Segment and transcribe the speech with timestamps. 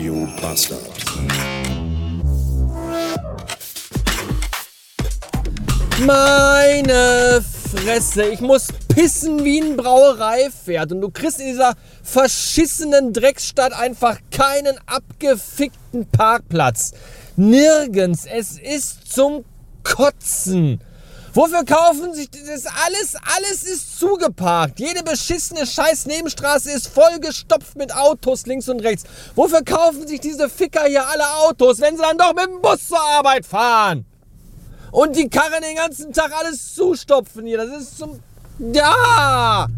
[0.00, 0.80] Radio Bastard.
[6.06, 13.74] Meine Fresse, ich muss pissen wie ein Brauereipferd und du kriegst in dieser verschissenen Drecksstadt
[13.74, 16.92] einfach keinen abgefickten Parkplatz.
[17.36, 18.24] Nirgends.
[18.24, 19.44] Es ist zum
[19.82, 20.80] Kotzen.
[21.32, 23.14] Wofür kaufen sich das alles?
[23.36, 24.80] Alles ist zugeparkt.
[24.80, 29.04] Jede beschissene scheiß Nebenstraße ist vollgestopft mit Autos links und rechts.
[29.36, 32.88] Wofür kaufen sich diese Ficker hier alle Autos, wenn sie dann doch mit dem Bus
[32.88, 34.04] zur Arbeit fahren?
[34.90, 37.58] Und die Karren den ganzen Tag alles zustopfen hier.
[37.58, 38.18] Das ist zum...
[38.72, 39.68] Ja!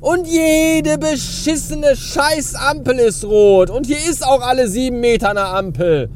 [0.00, 3.70] Und jede beschissene Scheißampel ist rot.
[3.70, 6.10] Und hier ist auch alle sieben Meter eine Ampel.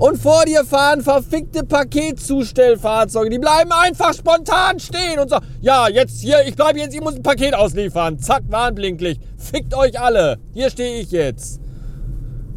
[0.00, 3.28] Und vor dir fahren verfickte Paketzustellfahrzeuge.
[3.28, 7.16] Die bleiben einfach spontan stehen und sagen, ja, jetzt hier, ich bleibe jetzt, ich muss
[7.16, 8.18] ein Paket ausliefern.
[8.18, 9.20] Zack, Warnblinklicht.
[9.36, 10.38] Fickt euch alle.
[10.54, 11.60] Hier stehe ich jetzt.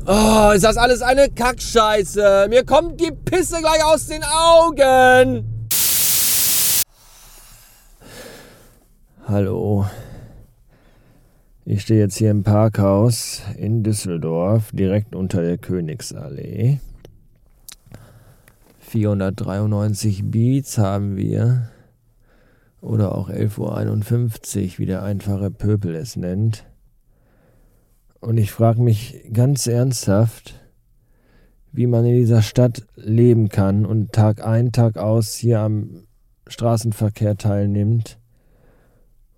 [0.08, 2.48] Oh, ist das alles eine Kackscheiße.
[2.48, 5.70] Mir kommt die Pisse gleich aus den Augen.
[9.28, 9.86] Hallo.
[11.66, 16.80] Ich stehe jetzt hier im Parkhaus in Düsseldorf, direkt unter der Königsallee.
[18.94, 21.70] 493 Beats haben wir.
[22.80, 23.58] Oder auch 11.51
[24.74, 26.66] Uhr, wie der einfache Pöbel es nennt.
[28.20, 30.62] Und ich frage mich ganz ernsthaft,
[31.72, 36.04] wie man in dieser Stadt leben kann und Tag ein, Tag aus hier am
[36.46, 38.20] Straßenverkehr teilnimmt,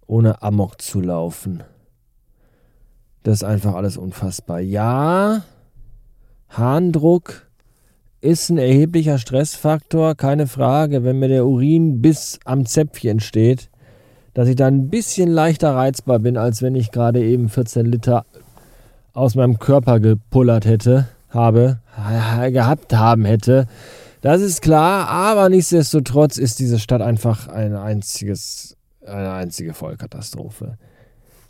[0.05, 1.63] ohne Amok zu laufen.
[3.23, 4.59] Das ist einfach alles unfassbar.
[4.59, 5.45] Ja,
[6.49, 7.44] Harndruck
[8.25, 13.69] ist ein erheblicher Stressfaktor, keine Frage, wenn mir der Urin bis am Zäpfchen steht,
[14.33, 18.25] dass ich dann ein bisschen leichter reizbar bin, als wenn ich gerade eben 14 Liter
[19.13, 21.79] aus meinem Körper gepullert hätte, habe,
[22.51, 23.67] gehabt haben hätte.
[24.21, 30.77] Das ist klar, aber nichtsdestotrotz ist diese Stadt einfach ein einziges, eine einzige Vollkatastrophe.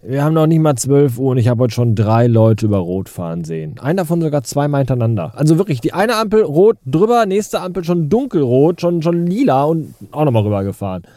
[0.08, 2.78] Wir haben noch nicht mal 12 Uhr und ich habe heute schon drei Leute über
[2.78, 3.80] Rot fahren sehen.
[3.80, 5.34] Einer davon sogar zweimal hintereinander.
[5.36, 9.96] Also wirklich, die eine Ampel rot drüber, nächste Ampel schon dunkelrot, schon, schon lila und
[10.12, 11.08] auch nochmal rübergefahren.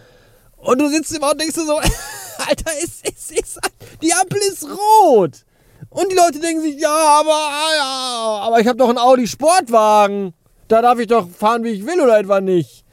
[0.56, 1.74] Und du sitzt immer und denkst dir so,
[2.48, 3.60] Alter, ist, ist, ist,
[4.00, 5.44] die Ampel ist rot.
[5.90, 10.32] Und die Leute denken sich, ja, aber, ja, aber ich habe doch einen Audi Sportwagen.
[10.68, 12.86] Da darf ich doch fahren, wie ich will oder etwa nicht.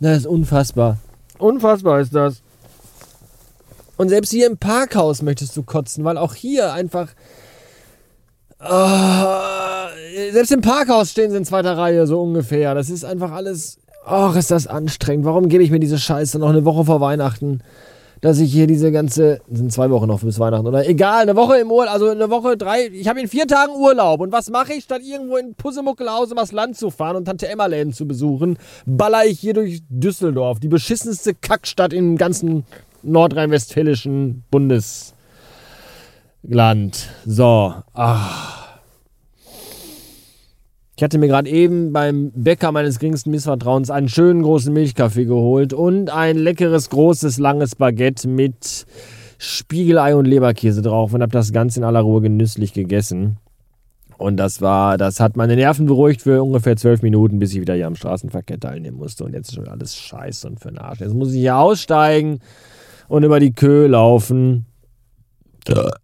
[0.00, 0.98] Das ist unfassbar.
[1.38, 2.42] Unfassbar ist das.
[3.96, 7.08] Und selbst hier im Parkhaus möchtest du kotzen, weil auch hier einfach.
[8.60, 12.74] Oh, selbst im Parkhaus stehen sie in zweiter Reihe, so ungefähr.
[12.74, 13.78] Das ist einfach alles.
[14.04, 15.24] Ach, ist das anstrengend.
[15.24, 17.60] Warum gebe ich mir diese Scheiße noch eine Woche vor Weihnachten?
[18.22, 19.40] Dass ich hier diese ganze.
[19.50, 20.88] sind zwei Wochen noch bis Weihnachten, oder?
[20.88, 22.86] Egal, eine Woche im Urlaub, also eine Woche, drei.
[22.86, 24.20] Ich habe in vier Tagen Urlaub.
[24.20, 27.92] Und was mache ich, statt irgendwo in Pussemuckelhaus übers Land zu fahren und Tante Emma-Läden
[27.92, 32.64] zu besuchen, baller ich hier durch Düsseldorf, die beschissenste Kackstadt im ganzen
[33.06, 35.14] nordrhein-westfälischen Bundesland.
[37.24, 38.66] So, ach.
[40.98, 45.74] Ich hatte mir gerade eben beim Bäcker meines geringsten Missvertrauens einen schönen großen Milchkaffee geholt
[45.74, 48.86] und ein leckeres, großes, langes Baguette mit
[49.36, 53.36] Spiegelei und Leberkäse drauf und habe das Ganze in aller Ruhe genüsslich gegessen.
[54.16, 57.74] Und das war, das hat meine Nerven beruhigt für ungefähr zwölf Minuten, bis ich wieder
[57.74, 59.24] hier am Straßenverkehr teilnehmen musste.
[59.24, 61.00] Und jetzt ist schon alles scheiße und für den Arsch.
[61.00, 62.40] Jetzt muss ich hier aussteigen
[63.08, 64.66] und über die Kö laufen.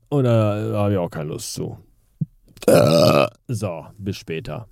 [0.08, 1.78] Und da habe ich auch keine Lust zu.
[3.48, 4.66] So, bis später.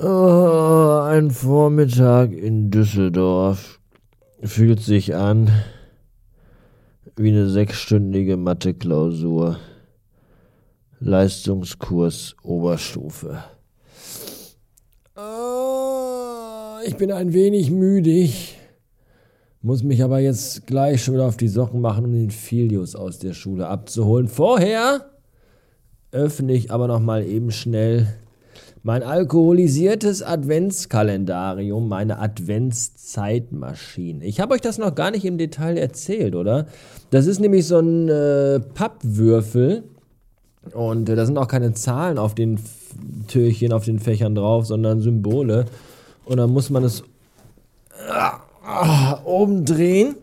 [0.00, 3.78] Oh, ein Vormittag in Düsseldorf
[4.42, 5.50] fühlt sich an
[7.16, 9.58] wie eine sechsstündige Mathe-Klausur.
[10.98, 13.44] Leistungskurs Oberstufe.
[15.16, 18.56] Oh, ich bin ein wenig müdig.
[19.64, 23.20] Muss mich aber jetzt gleich schon wieder auf die Socken machen, um den Filius aus
[23.20, 24.26] der Schule abzuholen.
[24.26, 25.06] Vorher
[26.10, 28.08] öffne ich aber noch mal eben schnell
[28.82, 34.24] mein alkoholisiertes Adventskalendarium, meine Adventszeitmaschine.
[34.24, 36.66] Ich habe euch das noch gar nicht im Detail erzählt, oder?
[37.10, 39.84] Das ist nämlich so ein äh, Pappwürfel
[40.74, 42.58] und äh, da sind auch keine Zahlen auf den
[43.28, 45.66] Türchen, auf den Fächern drauf, sondern Symbole.
[46.24, 47.04] Und dann muss man es
[48.72, 50.16] ah, oben drehen.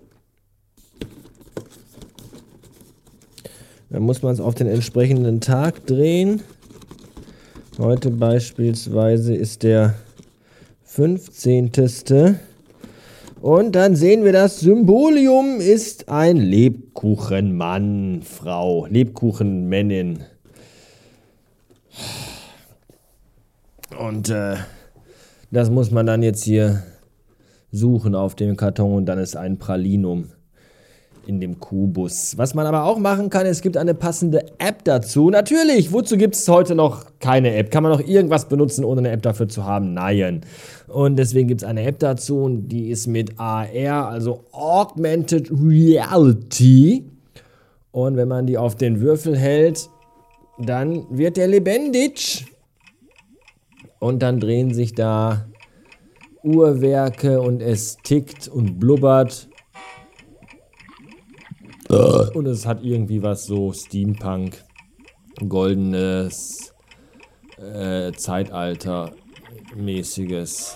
[3.89, 6.41] Dann muss man es auf den entsprechenden Tag drehen.
[7.77, 9.95] Heute beispielsweise ist der
[10.83, 11.71] 15.
[13.41, 20.25] Und dann sehen wir, das Symbolium ist ein Lebkuchenmann, Frau, Lebkuchenmännin.
[23.97, 24.55] Und äh,
[25.51, 26.83] das muss man dann jetzt hier
[27.71, 30.25] suchen auf dem Karton und dann ist ein Pralinum
[31.29, 32.37] in dem Kubus.
[32.37, 35.29] Was man aber auch machen kann, es gibt eine passende App dazu.
[35.29, 37.69] Natürlich, wozu gibt es heute noch keine App?
[37.69, 39.93] Kann man noch irgendwas benutzen, ohne eine App dafür zu haben?
[39.93, 40.41] Nein.
[40.87, 47.05] Und deswegen gibt es eine App dazu und die ist mit AR, also Augmented Reality.
[47.91, 49.87] Und wenn man die auf den Würfel hält,
[50.57, 52.47] dann wird der lebendig.
[53.99, 55.45] Und dann drehen sich da
[56.43, 59.49] Uhrwerke und es tickt und blubbert.
[62.33, 64.63] Und es hat irgendwie was so Steampunk,
[65.47, 66.73] goldenes,
[67.57, 70.75] äh, Zeitalter-mäßiges.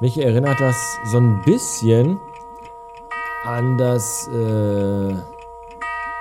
[0.00, 0.76] Mich erinnert das
[1.06, 2.18] so ein bisschen
[3.44, 5.14] an das äh,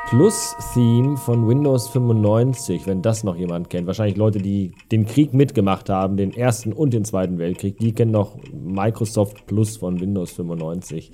[0.09, 3.87] Plus-Theme von Windows 95, wenn das noch jemand kennt.
[3.87, 8.11] Wahrscheinlich Leute, die den Krieg mitgemacht haben, den ersten und den zweiten Weltkrieg, die kennen
[8.11, 11.11] noch Microsoft Plus von Windows 95.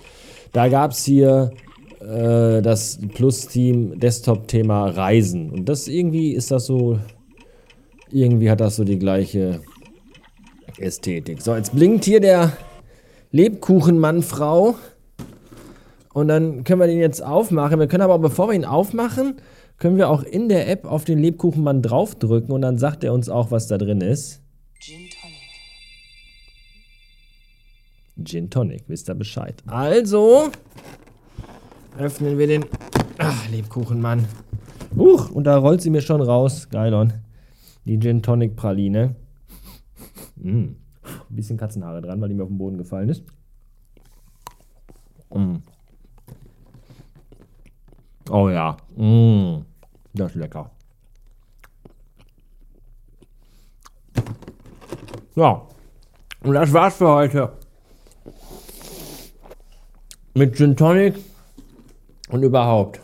[0.52, 1.52] Da gab es hier
[2.02, 5.52] äh, das Plus-Team Desktop-Thema Reisen.
[5.52, 7.00] Und das irgendwie ist das so,
[8.12, 9.62] irgendwie hat das so die gleiche
[10.78, 11.42] Ästhetik.
[11.42, 12.54] So, jetzt blinkt hier der
[13.32, 14.76] Lebkuchenmann-Frau.
[16.14, 17.80] Und dann können wir den jetzt aufmachen.
[17.80, 19.36] Wir können aber, bevor wir ihn aufmachen,
[19.78, 23.30] können wir auch in der App auf den Lebkuchenmann draufdrücken und dann sagt er uns
[23.30, 24.42] auch, was da drin ist.
[24.80, 25.36] Gin Tonic.
[28.24, 29.64] Gin Tonic, wisst ihr Bescheid.
[29.68, 30.50] Also,
[31.98, 32.66] öffnen wir den
[33.18, 34.26] ach, Lebkuchenmann.
[34.98, 36.70] Huch, und da rollt sie mir schon raus.
[36.70, 37.14] Geilon.
[37.86, 39.16] Die Gin Tonic Praline.
[40.36, 40.50] Mm.
[40.50, 40.76] Ein
[41.30, 43.24] bisschen Katzenhaare dran, weil die mir auf den Boden gefallen ist.
[45.34, 45.58] Mm.
[48.30, 48.78] Oh ja.
[48.96, 49.66] Mm,
[50.14, 50.70] das ist lecker.
[55.36, 55.62] Ja.
[56.44, 57.52] Und das war's für heute.
[60.36, 61.16] Mit Gin Tonic
[62.30, 63.02] und überhaupt.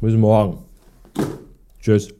[0.00, 0.58] Bis morgen.
[1.80, 2.12] Tschüss.